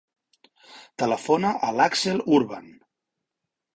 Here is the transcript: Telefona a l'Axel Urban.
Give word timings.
Telefona 1.03 1.53
a 1.69 1.75
l'Axel 1.81 2.25
Urban. 2.39 2.77